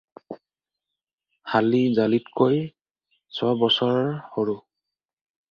হালি 1.51 1.81
জালিতকৈ 1.99 2.57
ছবছৰৰ 3.41 4.01
সৰু। 4.33 4.59